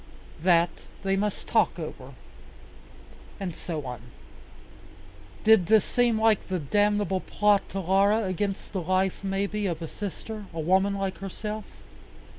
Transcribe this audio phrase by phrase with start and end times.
[0.41, 0.71] That
[1.03, 2.15] they must talk over.
[3.39, 4.01] And so on.
[5.43, 9.87] Did this seem like a damnable plot to Laura against the life, maybe, of a
[9.87, 11.65] sister, a woman like herself?